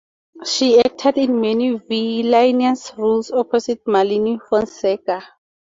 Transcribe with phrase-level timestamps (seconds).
[0.45, 5.21] She acted in many villainous roles opposite Malini Fonseka.